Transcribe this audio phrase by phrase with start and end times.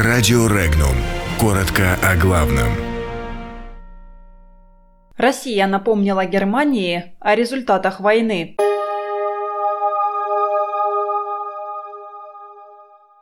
[0.00, 0.94] Радио Регнум.
[1.40, 2.68] Коротко о главном.
[5.16, 8.54] Россия напомнила Германии о результатах войны.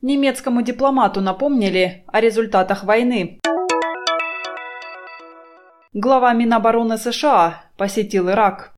[0.00, 3.38] Немецкому дипломату напомнили о результатах войны.
[5.92, 8.72] Глава Минобороны США посетил Ирак.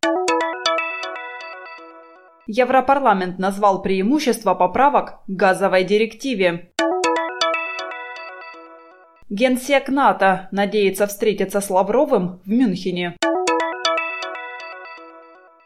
[2.48, 6.73] Европарламент назвал преимущество поправок к газовой директиве.
[9.30, 13.16] Генсек НАТО надеется встретиться с Лавровым в Мюнхене.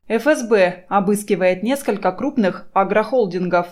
[0.07, 3.67] ФСБ обыскивает несколько крупных агрохолдингов.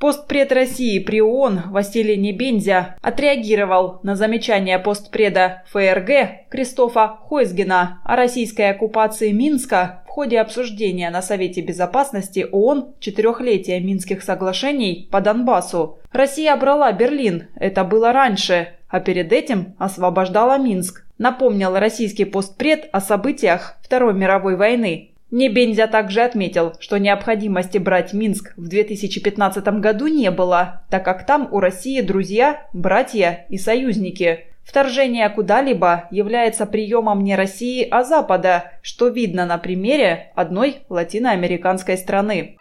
[0.00, 8.70] Постпред России при ООН Василий Небензя отреагировал на замечание постпреда ФРГ Кристофа Хойсгена о российской
[8.70, 16.00] оккупации Минска ходе обсуждения на Совете Безопасности ООН четырехлетия Минских соглашений по Донбассу.
[16.10, 21.06] Россия брала Берлин, это было раньше, а перед этим освобождала Минск.
[21.18, 25.12] Напомнил российский постпред о событиях Второй мировой войны.
[25.30, 31.46] Небензя также отметил, что необходимости брать Минск в 2015 году не было, так как там
[31.52, 34.47] у России друзья, братья и союзники.
[34.68, 42.58] Вторжение куда-либо является приемом не России, а Запада, что видно на примере одной латиноамериканской страны.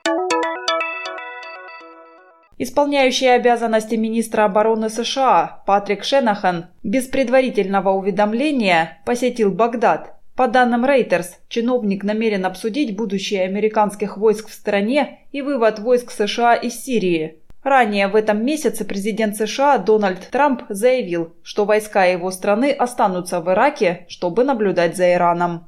[2.57, 11.29] Исполняющий обязанности министра обороны США Патрик Шенахан без предварительного уведомления посетил Багдад– по данным Reuters,
[11.49, 17.39] чиновник намерен обсудить будущее американских войск в стране и вывод войск США из Сирии.
[17.63, 23.51] Ранее в этом месяце президент США Дональд Трамп заявил, что войска его страны останутся в
[23.51, 25.67] Ираке, чтобы наблюдать за Ираном.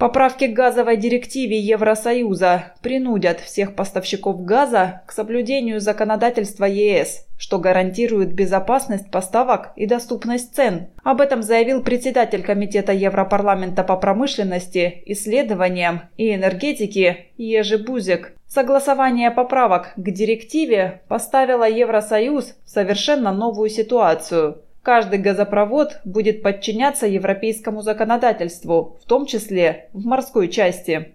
[0.00, 8.32] Поправки к газовой директиве Евросоюза принудят всех поставщиков газа к соблюдению законодательства ЕС, что гарантирует
[8.32, 10.88] безопасность поставок и доступность цен.
[11.04, 18.32] Об этом заявил председатель Комитета Европарламента по промышленности, исследованиям и энергетике Ежи Бузик.
[18.52, 27.82] Согласование поправок к директиве поставило Евросоюз в совершенно новую ситуацию– Каждый газопровод будет подчиняться европейскому
[27.82, 31.14] законодательству, в том числе в морской части.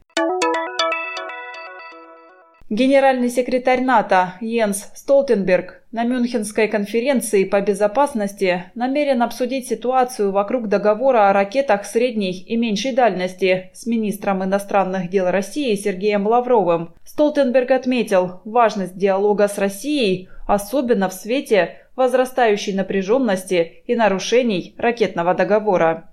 [2.72, 11.30] Генеральный секретарь НАТО Йенс Столтенберг на Мюнхенской конференции по безопасности намерен обсудить ситуацию вокруг договора
[11.30, 16.96] о ракетах средней и меньшей дальности с министром иностранных дел России Сергеем Лавровым.
[17.06, 26.10] Столтенберг отметил важность диалога с Россией, особенно в свете возрастающей напряженности и нарушений ракетного договора.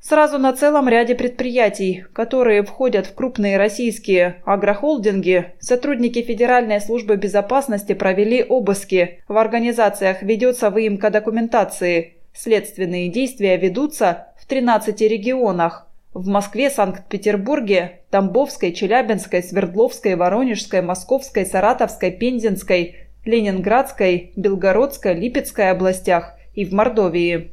[0.00, 7.94] Сразу на целом ряде предприятий, которые входят в крупные российские агрохолдинги, сотрудники Федеральной службы безопасности
[7.94, 9.22] провели обыски.
[9.26, 12.14] В организациях ведется выемка документации.
[12.32, 15.88] Следственные действия ведутся в 13 регионах.
[16.14, 26.64] В Москве, Санкт-Петербурге, Тамбовской, Челябинской, Свердловской, Воронежской, Московской, Саратовской, Пензенской, Ленинградской, Белгородской, Липецкой областях и
[26.64, 27.52] в Мордовии.